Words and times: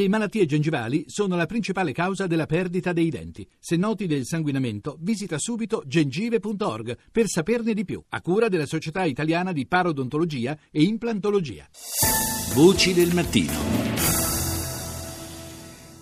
Le 0.00 0.08
malattie 0.08 0.46
gengivali 0.46 1.04
sono 1.08 1.36
la 1.36 1.44
principale 1.44 1.92
causa 1.92 2.26
della 2.26 2.46
perdita 2.46 2.94
dei 2.94 3.10
denti. 3.10 3.46
Se 3.58 3.76
noti 3.76 4.06
del 4.06 4.24
sanguinamento, 4.24 4.96
visita 4.98 5.36
subito 5.38 5.82
gengive.org 5.84 6.96
per 7.12 7.26
saperne 7.26 7.74
di 7.74 7.84
più, 7.84 8.02
a 8.08 8.22
cura 8.22 8.48
della 8.48 8.64
Società 8.64 9.04
Italiana 9.04 9.52
di 9.52 9.66
Parodontologia 9.66 10.56
e 10.70 10.84
Implantologia. 10.84 11.68
Voci 12.54 12.94
del 12.94 13.12
mattino. 13.12 13.52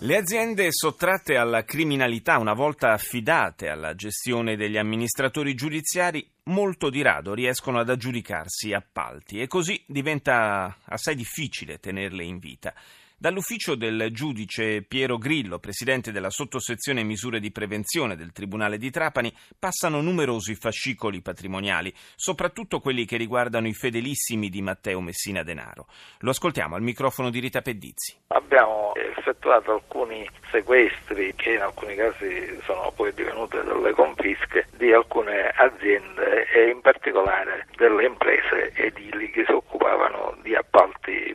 Le 0.00 0.16
aziende 0.18 0.66
sottratte 0.72 1.36
alla 1.36 1.64
criminalità, 1.64 2.36
una 2.36 2.52
volta 2.52 2.92
affidate 2.92 3.68
alla 3.68 3.94
gestione 3.94 4.56
degli 4.56 4.76
amministratori 4.76 5.54
giudiziari, 5.54 6.22
molto 6.50 6.90
di 6.90 7.00
rado 7.00 7.32
riescono 7.32 7.78
ad 7.78 7.88
aggiudicarsi 7.88 8.74
appalti 8.74 9.40
e 9.40 9.46
così 9.46 9.82
diventa 9.86 10.80
assai 10.84 11.14
difficile 11.14 11.78
tenerle 11.78 12.24
in 12.24 12.36
vita. 12.36 12.74
Dall'ufficio 13.18 13.76
del 13.76 14.10
giudice 14.12 14.82
Piero 14.82 15.16
Grillo, 15.16 15.58
presidente 15.58 16.12
della 16.12 16.28
sottosezione 16.28 17.02
misure 17.02 17.40
di 17.40 17.50
prevenzione 17.50 18.14
del 18.14 18.30
Tribunale 18.30 18.76
di 18.76 18.90
Trapani, 18.90 19.32
passano 19.58 20.02
numerosi 20.02 20.54
fascicoli 20.54 21.22
patrimoniali, 21.22 21.90
soprattutto 22.14 22.78
quelli 22.78 23.06
che 23.06 23.16
riguardano 23.16 23.68
i 23.68 23.72
fedelissimi 23.72 24.50
di 24.50 24.60
Matteo 24.60 25.00
Messina 25.00 25.42
Denaro. 25.42 25.86
Lo 26.18 26.28
ascoltiamo 26.28 26.74
al 26.74 26.82
microfono 26.82 27.30
di 27.30 27.40
Rita 27.40 27.62
Pedizzi. 27.62 28.14
Abbiamo 28.26 28.92
effettuato 28.94 29.72
alcuni 29.72 30.28
sequestri 30.50 31.32
che 31.36 31.54
in 31.54 31.62
alcuni 31.62 31.94
casi 31.94 32.60
sono 32.64 32.92
poi 32.94 33.14
divenute 33.14 33.64
delle 33.64 33.92
confische 33.92 34.68
di 34.76 34.92
alcune 34.92 35.48
aziende 35.56 36.48
e 36.52 36.68
in 36.68 36.82
particolare 36.82 37.66
delle 37.78 38.04
imprese 38.04 38.74
edili 38.74 39.30
che 39.30 39.44
si 39.46 39.52
occupavano 39.52 40.36
di 40.42 40.54
appalti. 40.54 41.34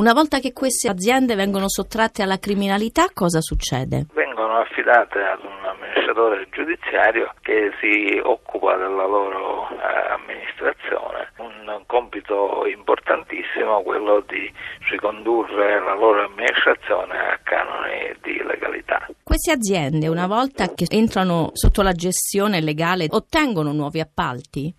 Una 0.00 0.14
volta 0.14 0.38
che 0.38 0.54
queste 0.54 0.88
aziende 0.88 1.34
vengono 1.34 1.68
sottratte 1.68 2.22
alla 2.22 2.38
criminalità, 2.38 3.08
cosa 3.12 3.42
succede? 3.42 4.06
Vengono 4.14 4.56
affidate 4.56 5.18
ad 5.18 5.40
un 5.44 5.62
amministratore 5.62 6.48
giudiziario 6.50 7.34
che 7.42 7.70
si 7.82 8.18
occupa 8.24 8.76
della 8.76 9.04
loro 9.04 9.68
eh, 9.68 10.12
amministrazione. 10.12 11.28
Un 11.36 11.82
compito 11.84 12.64
importantissimo 12.64 13.82
quello 13.82 14.24
di 14.26 14.50
ricondurre 14.88 15.78
la 15.80 15.94
loro 15.94 16.24
amministrazione 16.24 17.18
a 17.18 17.38
canoni 17.42 18.16
di 18.22 18.42
legalità. 18.42 19.06
Queste 19.22 19.52
aziende, 19.52 20.08
una 20.08 20.26
volta 20.26 20.72
che 20.72 20.86
entrano 20.88 21.50
sotto 21.52 21.82
la 21.82 21.92
gestione 21.92 22.62
legale, 22.62 23.04
ottengono 23.10 23.72
nuovi 23.72 24.00
appalti? 24.00 24.74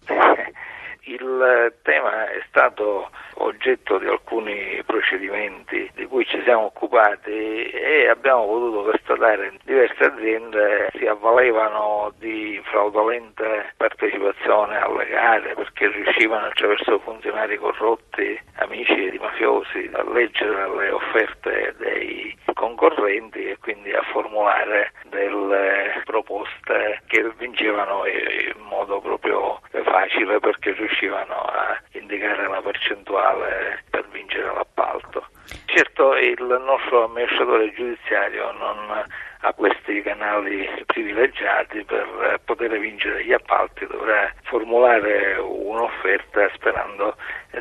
Tema 1.82 2.30
è 2.30 2.40
stato 2.50 3.10
oggetto 3.36 3.98
di 3.98 4.06
alcuni 4.06 4.80
procedimenti 4.86 5.90
di 5.96 6.06
cui 6.06 6.24
ci 6.26 6.40
siamo 6.44 6.66
occupati 6.66 7.64
e 7.72 8.08
abbiamo 8.08 8.46
potuto 8.46 8.84
constatare 8.84 9.54
diverse 9.64 10.04
aziende 10.04 10.90
si 10.94 11.08
avvalevano 11.08 12.14
di 12.20 12.62
fraudolente 12.66 13.74
partecipazione 13.76 14.78
alle 14.78 15.08
gare 15.08 15.56
perché 15.56 15.88
riuscivano 15.88 16.46
attraverso 16.46 17.00
funzionari 17.00 17.58
corrotti, 17.58 18.40
amici 18.58 19.10
di 19.10 19.18
mafiosi, 19.18 19.90
a 19.94 20.04
leggere 20.12 20.70
le 20.78 20.92
offerte 20.92 21.74
dei 21.80 22.38
concorrenti 22.54 23.46
e 23.48 23.58
quindi 23.58 23.92
a 23.94 24.04
formulare 24.12 24.92
delle 25.10 26.02
proposte 26.06 27.02
che 27.08 27.32
vincevano 27.38 28.06
in 28.06 28.62
modo 28.62 29.00
proprio 29.02 29.60
facile 29.92 30.40
perché 30.40 30.72
riuscivano 30.72 31.36
a 31.36 31.78
indicare 31.92 32.48
la 32.48 32.62
percentuale 32.62 33.84
per 33.90 34.08
vincere 34.10 34.46
l'appalto. 34.46 35.28
Certo 35.66 36.16
il 36.16 36.62
nostro 36.66 37.06
amministratore 37.06 37.74
giudiziario 37.74 38.52
non 38.54 39.06
ha 39.44 39.54
questi 39.54 40.02
canali 40.02 40.70
privilegiati 40.86 41.84
per 41.84 42.40
poter 42.46 42.78
vincere 42.80 43.26
gli 43.26 43.34
appalti, 43.34 43.86
dovrà 43.88 44.32
formulare 44.44 45.36
un'offerta 45.38 46.50
sperando 46.54 47.16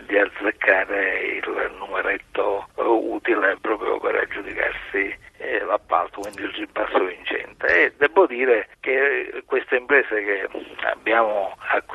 di 0.07 0.19
azzeccare 0.19 1.19
il 1.21 1.73
numeretto 1.79 2.69
utile 2.77 3.57
proprio 3.61 3.99
per 3.99 4.15
aggiudicarsi 4.17 5.17
eh, 5.39 5.65
l'appalto, 5.65 6.21
quindi 6.21 6.43
il 6.43 6.51
ribasso 6.51 7.05
vincente. 7.05 7.85
E 7.85 7.93
devo 7.97 8.27
dire 8.27 8.69
che 8.81 9.43
queste 9.47 9.77
imprese 9.77 10.23
che 10.23 10.49
abbiamo 10.85 11.57
acquisito 11.59 11.90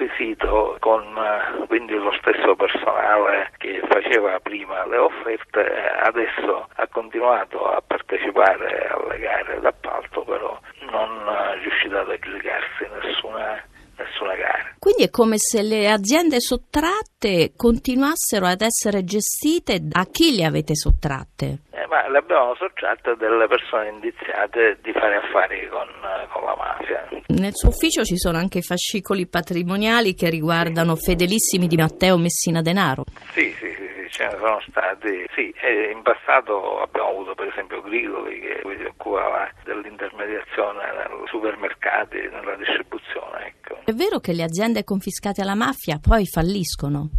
con 1.14 1.68
quindi 1.68 1.94
lo 1.94 2.12
stesso 2.20 2.56
personale 2.56 3.52
che 3.58 3.82
faceva 3.88 4.40
prima 4.40 4.86
le 4.88 4.98
offerte, 4.98 5.62
adesso 6.04 6.68
ha 6.74 6.88
continuato 6.88 7.66
a 7.66 7.82
partecipare 7.86 8.88
alle 8.88 9.20
gare 9.20 9.60
d'appalto, 9.60 10.24
però 10.24 10.60
non 10.92 11.10
è 11.28 11.62
riuscito 11.62 11.98
ad 11.98 12.10
aggiudicarsi 12.10 12.88
nessuna 13.02 13.64
nessuna 13.98 14.36
gara. 14.36 14.76
Quindi 14.78 15.04
è 15.04 15.10
come 15.10 15.38
se 15.38 15.62
le 15.62 15.90
aziende 15.90 16.40
sottratte 16.40 17.54
continuassero 17.56 18.46
ad 18.46 18.62
essere 18.62 19.04
gestite 19.04 19.82
a 19.92 20.06
chi 20.06 20.36
le 20.36 20.46
avete 20.46 20.76
sottratte? 20.76 21.60
Ma 21.90 22.08
le 22.10 22.18
abbiamo 22.18 22.56
sottratte 22.56 23.16
delle 23.18 23.48
persone 23.48 23.90
indiziate 23.90 24.78
di 24.82 24.92
fare 24.92 25.18
affari 25.18 25.68
con, 25.70 25.88
con, 26.32 26.44
la 26.44 26.56
mafia. 26.58 27.08
Nel 27.28 27.54
suo 27.54 27.70
ufficio 27.70 28.04
ci 28.04 28.18
sono 28.18 28.38
anche 28.38 28.62
fascicoli 28.62 29.28
patrimoniali 29.28 30.14
che 30.14 30.30
riguardano 30.30 30.96
fedelissimi 30.96 31.68
di 31.68 31.76
Matteo 31.76 32.18
Messina 32.18 32.62
Denaro. 32.62 33.04
Sì, 33.34 33.52
sì, 33.60 33.74
sì 33.78 33.86
ce 34.16 34.24
ne 34.24 34.38
sono 34.40 34.62
stati, 34.70 35.26
sì, 35.36 35.54
in 35.92 36.02
passato 36.02 36.80
abbiamo 36.80 37.10
avuto 37.10 37.36
per 37.36 37.48
esempio 37.48 37.82
Grigoli 37.82 38.40
che 38.40 38.62
si 38.64 38.86
occupava 38.86 39.52
dell'intermediazione 39.66 40.84
nei 40.94 41.28
supermercati, 41.28 42.18
nella 42.32 42.56
distribuzione. 42.56 43.48
Ecco. 43.48 43.82
È 43.84 43.92
vero 43.92 44.20
che 44.20 44.32
le 44.32 44.44
aziende 44.44 44.86
confiscate 44.86 45.42
alla 45.42 45.56
mafia 45.56 46.00
poi 46.00 46.26
falliscono? 46.26 47.10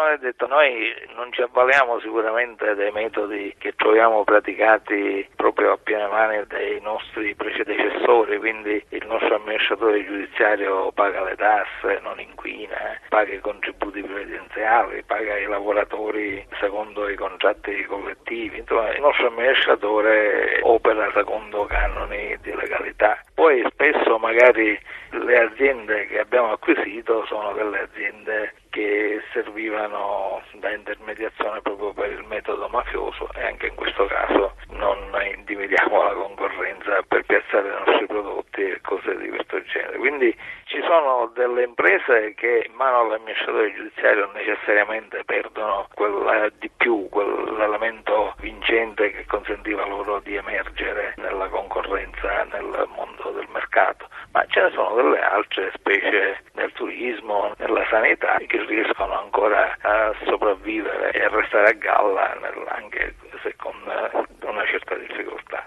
È 0.00 0.16
detto, 0.16 0.46
noi 0.46 0.92
non 1.14 1.30
ci 1.30 1.42
avvaliamo 1.42 2.00
sicuramente 2.00 2.74
dei 2.74 2.90
metodi 2.90 3.54
che 3.58 3.74
troviamo 3.76 4.24
praticati 4.24 5.28
proprio 5.36 5.72
a 5.72 5.76
piene 5.76 6.06
mani 6.08 6.42
dai 6.46 6.80
nostri 6.80 7.34
predecessori, 7.34 8.38
quindi 8.38 8.82
il 8.88 9.06
nostro 9.06 9.36
amministratore 9.36 10.04
giudiziario 10.04 10.90
paga 10.92 11.22
le 11.22 11.36
tasse, 11.36 12.00
non 12.02 12.18
inquina, 12.18 12.98
paga 13.08 13.32
i 13.32 13.40
contributi 13.40 14.02
previdenziali, 14.02 15.02
paga 15.04 15.36
i 15.36 15.44
lavoratori 15.44 16.44
secondo 16.58 17.08
i 17.08 17.14
contratti 17.14 17.84
collettivi, 17.84 18.58
insomma 18.58 18.92
il 18.92 19.00
nostro 19.00 19.28
amministratore 19.28 20.60
opera 20.62 21.10
secondo 21.14 21.66
canoni 21.66 22.36
di 22.40 22.54
legalità. 22.54 23.22
Poi 23.34 23.64
spesso 23.70 24.18
magari 24.18 24.78
le 25.10 25.38
aziende 25.38 26.06
che 26.06 26.18
abbiamo 26.18 26.52
acquisito 26.52 27.24
sono 27.26 27.52
delle 27.52 27.80
aziende 27.80 28.54
che 28.70 29.20
servivano 29.32 30.42
da 30.52 30.70
intermediazione 30.70 31.60
proprio 31.60 31.92
per 31.92 32.10
il 32.10 32.24
metodo 32.26 32.68
mafioso 32.68 33.28
e 33.34 33.44
anche 33.44 33.66
in 33.66 33.74
questo 33.74 34.06
caso 34.06 34.54
non 34.70 34.98
intimidiamo 35.36 36.02
la 36.02 36.14
concorrenza 36.14 37.02
per 37.06 37.24
piazzare 37.24 37.68
i 37.68 37.84
nostri 37.84 38.06
prodotti 38.06 38.62
e 38.62 38.80
cose 38.80 39.16
di 39.18 39.28
questo 39.28 39.62
genere. 39.64 39.98
Quindi 39.98 40.36
ci 40.64 40.80
sono 40.82 41.30
delle 41.34 41.64
imprese 41.64 42.34
che 42.34 42.64
in 42.66 42.74
mano 42.74 43.00
all'amministratore 43.00 43.74
giudiziario 43.74 44.30
necessariamente 44.32 45.24
perdono 45.24 45.88
quel 45.94 46.52
di 46.58 46.70
più, 46.76 47.08
quell'elemento 47.10 48.34
vincente 48.38 49.10
che 49.10 49.26
consentiva 49.26 49.84
loro 49.86 50.20
di 50.20 50.36
emergere 50.36 51.14
nella 51.16 51.48
concorrenza 51.48 52.44
nel 52.44 52.88
mondo 52.94 53.30
del 53.30 53.48
mercato, 53.52 54.08
ma 54.32 54.39
ce 54.50 54.60
ne 54.60 54.70
sono 54.74 54.94
delle 54.96 55.20
altre 55.20 55.70
specie 55.74 56.42
nel 56.54 56.72
turismo, 56.72 57.54
nella 57.58 57.86
sanità 57.88 58.36
che 58.46 58.64
riescono 58.66 59.18
ancora 59.18 59.76
a 59.80 60.12
sopravvivere 60.24 61.12
e 61.12 61.22
a 61.22 61.28
restare 61.28 61.70
a 61.70 61.72
galla 61.72 62.36
anche 62.68 63.14
se 63.42 63.54
con 63.56 63.72
una 64.42 64.66
certa 64.66 64.94
difficoltà. 64.96 65.64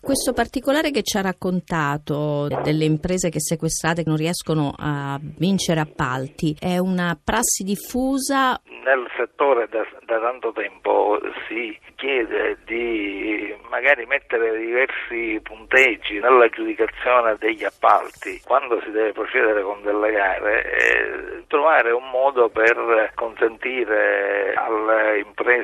Questo 0.00 0.32
particolare 0.32 0.90
che 0.90 1.02
ci 1.02 1.16
ha 1.16 1.22
raccontato 1.22 2.48
delle 2.62 2.84
imprese 2.84 3.30
che 3.30 3.40
sequestrate 3.40 4.02
non 4.04 4.16
riescono 4.16 4.72
a 4.76 5.18
vincere 5.20 5.80
appalti 5.80 6.56
è 6.58 6.78
una 6.78 7.18
prassi 7.22 7.64
diffusa? 7.64 8.60
Nel 8.86 9.10
settore 9.16 9.66
da, 9.68 9.84
da 10.04 10.20
tanto 10.20 10.52
tempo 10.52 11.18
si 11.48 11.76
chiede 11.96 12.58
di 12.66 13.52
magari 13.68 14.06
mettere 14.06 14.56
diversi 14.56 15.40
punteggi 15.42 16.20
nell'aggiudicazione 16.20 17.34
degli 17.36 17.64
appalti. 17.64 18.40
Quando 18.46 18.80
si 18.82 18.92
deve 18.92 19.10
procedere 19.10 19.62
con 19.62 19.82
delle 19.82 20.12
gare 20.12 20.72
e 20.72 21.44
trovare 21.48 21.90
un 21.90 22.08
modo 22.10 22.48
per 22.48 23.10
consentire 23.16 24.05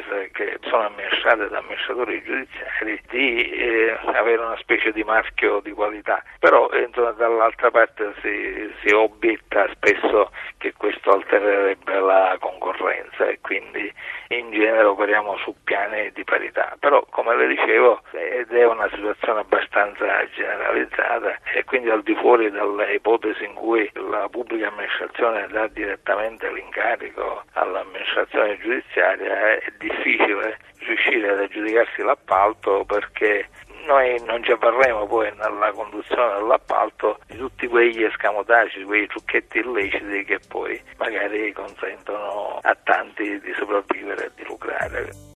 imprese 0.02 0.30
che 0.32 0.58
sono 0.68 0.86
amministrate 0.86 1.48
da 1.48 1.58
amministratori 1.58 2.22
giudiziari 2.22 3.00
di 3.10 3.50
eh, 3.50 3.98
avere 4.14 4.42
una 4.42 4.56
specie 4.58 4.92
di 4.92 5.02
marchio 5.04 5.60
di 5.60 5.72
qualità. 5.72 6.22
Però 6.38 6.68
insomma, 6.72 7.12
dall'altra 7.12 7.70
parte 7.70 8.12
si, 8.20 8.72
si 8.82 8.92
obietta 8.92 9.68
spesso 9.72 10.30
che 10.58 10.72
questo 10.76 11.12
altererebbe 11.12 11.98
la 12.00 12.36
concorrenza 12.40 13.26
e 13.26 13.38
quindi 13.40 13.92
in 14.28 14.50
genere 14.50 14.84
operiamo 14.84 15.36
su 15.38 15.54
piani 15.64 16.10
di 16.12 16.24
parità. 16.24 16.76
Però 16.78 17.04
come 17.10 17.36
le 17.36 17.48
dicevo 17.48 18.02
ed 18.12 18.50
è 18.50 18.64
una 18.64 18.88
situazione 18.92 19.40
abbastanza 19.40 20.26
generalizzata 20.34 21.36
e 21.52 21.64
quindi 21.64 21.90
al 21.90 22.02
di 22.02 22.14
fuori 22.14 22.50
dalle 22.50 22.94
ipotesi 22.94 23.44
in 23.44 23.54
cui 23.54 23.90
la 23.94 24.28
pubblica 24.30 24.68
amministrazione 24.68 25.46
dà 25.48 25.66
direttamente 25.68 26.50
l'incarico 26.50 27.42
all'amministrazione 27.52 28.58
giudiziaria 28.58 29.56
è 29.56 29.72
difficile 29.78 29.91
riuscire 30.84 31.30
ad 31.30 31.40
aggiudicarsi 31.40 32.02
l'appalto 32.02 32.84
perché 32.84 33.48
noi 33.86 34.20
non 34.24 34.42
ci 34.44 34.52
avvarremo 34.52 35.06
poi 35.06 35.32
nella 35.36 35.72
conduzione 35.72 36.34
dell'appalto 36.34 37.18
di 37.26 37.36
tutti 37.36 37.66
quegli 37.66 38.04
escamotaggi, 38.04 38.84
quei 38.84 39.06
trucchetti 39.06 39.58
illeciti 39.58 40.24
che 40.24 40.38
poi 40.48 40.80
magari 40.98 41.52
consentono 41.52 42.58
a 42.62 42.76
tanti 42.84 43.40
di 43.40 43.52
sopravvivere 43.56 44.26
e 44.26 44.30
di 44.36 44.44
lucrare. 44.44 45.30